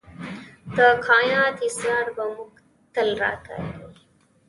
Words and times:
د 0.75 0.77
کائنات 1.05 1.57
اسرار 1.67 2.05
به 2.15 2.25
موږ 2.33 2.53
تل 2.93 3.09
راکاږي. 3.21 3.73